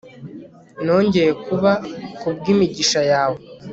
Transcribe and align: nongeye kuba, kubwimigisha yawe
nongeye 0.85 1.31
kuba, 1.45 1.71
kubwimigisha 2.19 3.01
yawe 3.11 3.39